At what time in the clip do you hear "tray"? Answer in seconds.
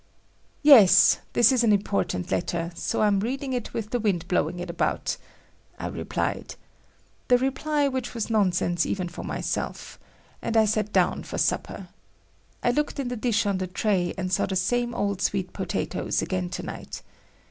13.67-14.15